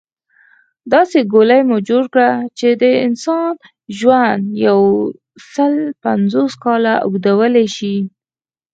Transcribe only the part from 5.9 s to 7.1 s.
پنځوس کاله